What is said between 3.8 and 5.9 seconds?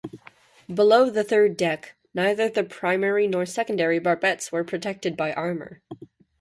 barbettes were protected by armor.